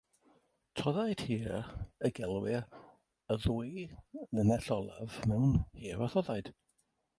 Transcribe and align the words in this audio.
Toddaid 0.79 1.19
hir 1.27 1.53
y 2.09 2.11
gelwir 2.21 2.63
y 3.35 3.37
ddwy 3.45 3.85
linell 4.39 4.73
olaf 4.79 5.21
mewn 5.35 5.57
hir 5.85 6.05
a 6.07 6.11
thoddaid. 6.17 6.53